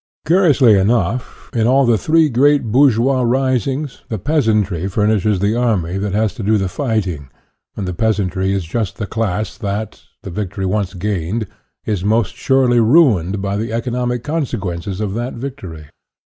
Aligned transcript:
Curiously 0.25 0.75
enough, 0.75 1.51
in 1.53 1.67
all 1.67 1.85
the 1.85 1.95
three 1.95 2.27
great 2.27 2.71
bour 2.71 2.89
geois 2.89 3.21
risings, 3.23 4.01
the 4.09 4.17
peasantry 4.17 4.87
furnishes 4.87 5.37
the 5.37 5.55
army 5.55 5.99
that 5.99 6.13
has 6.15 6.33
to 6.33 6.41
do 6.41 6.57
the 6.57 6.67
fighting; 6.67 7.29
and 7.75 7.87
the 7.87 7.93
peasantry 7.93 8.51
is 8.51 8.63
just 8.65 8.97
the 8.97 9.05
class 9.05 9.59
that, 9.59 10.01
the 10.23 10.31
victory 10.31 10.65
once 10.65 10.95
gained, 10.95 11.45
is 11.85 12.03
most 12.03 12.33
surely 12.35 12.79
ruined 12.79 13.43
by 13.43 13.55
the 13.55 13.71
economic 13.71 14.23
consequences 14.23 15.01
of 15.01 15.13
that 15.13 15.33
victory. 15.33 15.85